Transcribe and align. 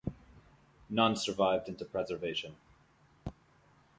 None 0.89 1.15
survived 1.15 1.69
into 1.69 1.85
preservation. 1.85 2.55